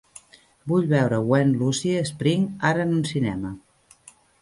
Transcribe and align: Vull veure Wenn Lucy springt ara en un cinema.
Vull 0.71 0.87
veure 0.93 1.19
Wenn 1.33 1.53
Lucy 1.61 1.93
springt 2.13 2.67
ara 2.73 2.89
en 2.91 2.99
un 3.01 3.07
cinema. 3.15 3.57